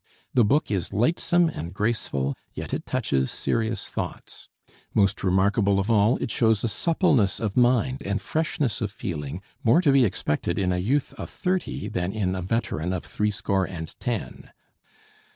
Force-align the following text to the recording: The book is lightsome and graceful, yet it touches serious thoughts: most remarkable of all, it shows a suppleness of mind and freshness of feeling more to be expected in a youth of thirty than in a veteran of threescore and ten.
The 0.33 0.43
book 0.43 0.71
is 0.71 0.91
lightsome 0.91 1.47
and 1.49 1.75
graceful, 1.75 2.33
yet 2.55 2.73
it 2.73 2.87
touches 2.87 3.29
serious 3.29 3.87
thoughts: 3.87 4.49
most 4.95 5.23
remarkable 5.23 5.77
of 5.77 5.91
all, 5.91 6.17
it 6.17 6.31
shows 6.31 6.63
a 6.63 6.67
suppleness 6.67 7.39
of 7.39 7.55
mind 7.55 8.01
and 8.03 8.19
freshness 8.19 8.81
of 8.81 8.91
feeling 8.91 9.43
more 9.63 9.79
to 9.79 9.91
be 9.91 10.03
expected 10.03 10.57
in 10.57 10.71
a 10.73 10.79
youth 10.79 11.13
of 11.19 11.29
thirty 11.29 11.87
than 11.87 12.11
in 12.13 12.33
a 12.35 12.41
veteran 12.41 12.93
of 12.93 13.05
threescore 13.05 13.65
and 13.65 13.93
ten. 13.99 14.49